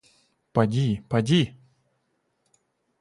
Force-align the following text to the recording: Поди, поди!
Поди, 0.51 1.03
поди! 1.09 1.53